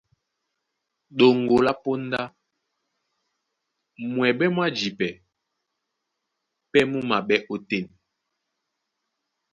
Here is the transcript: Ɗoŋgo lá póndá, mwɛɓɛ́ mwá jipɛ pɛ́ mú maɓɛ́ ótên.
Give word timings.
Ɗoŋgo 1.17 1.55
lá 1.65 1.73
póndá, 1.83 2.21
mwɛɓɛ́ 4.11 4.53
mwá 4.55 4.65
jipɛ 4.77 5.07
pɛ́ 6.71 6.83
mú 6.89 6.99
maɓɛ́ 7.09 7.37
ótên. 7.53 7.85